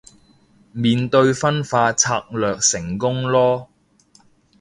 [0.03, 0.05] 對面
[1.31, 3.67] 分化策略成功囉